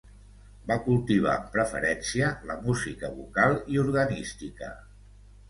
[0.69, 4.73] Va cultivar amb preferència la música vocal i organística.